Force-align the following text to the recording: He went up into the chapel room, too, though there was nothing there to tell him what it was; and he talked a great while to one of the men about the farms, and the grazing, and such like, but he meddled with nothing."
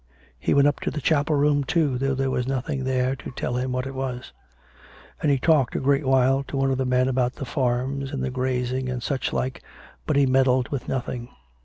He 0.39 0.55
went 0.55 0.67
up 0.67 0.79
into 0.79 0.89
the 0.89 0.99
chapel 0.99 1.35
room, 1.35 1.63
too, 1.63 1.99
though 1.99 2.15
there 2.15 2.31
was 2.31 2.47
nothing 2.47 2.85
there 2.85 3.15
to 3.17 3.29
tell 3.29 3.53
him 3.55 3.71
what 3.71 3.85
it 3.85 3.93
was; 3.93 4.33
and 5.21 5.29
he 5.29 5.37
talked 5.37 5.75
a 5.75 5.79
great 5.79 6.07
while 6.07 6.41
to 6.45 6.57
one 6.57 6.71
of 6.71 6.79
the 6.79 6.87
men 6.87 7.07
about 7.07 7.33
the 7.33 7.45
farms, 7.45 8.09
and 8.11 8.23
the 8.23 8.31
grazing, 8.31 8.89
and 8.89 9.03
such 9.03 9.31
like, 9.31 9.61
but 10.07 10.15
he 10.15 10.25
meddled 10.25 10.69
with 10.69 10.87
nothing." 10.87 11.29